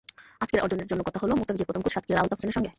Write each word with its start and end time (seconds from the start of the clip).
আজকের 0.43 0.63
অর্জনের 0.65 0.89
জন্য 0.91 1.01
কথা 1.07 1.19
হলো 1.23 1.33
মুস্তাফিজের 1.39 1.67
প্রথম 1.67 1.83
কোচ 1.83 1.91
সাতক্ষীরার 1.95 2.21
আলতাফ 2.21 2.37
হোসেনের 2.37 2.55
সঙ্গে। 2.57 2.69